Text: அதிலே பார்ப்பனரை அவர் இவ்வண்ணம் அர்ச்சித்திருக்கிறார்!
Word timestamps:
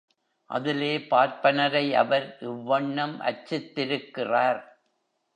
அதிலே 0.49 0.97
பார்ப்பனரை 1.09 1.91
அவர் 1.93 2.37
இவ்வண்ணம் 2.39 3.13
அர்ச்சித்திருக்கிறார்! 3.19 4.61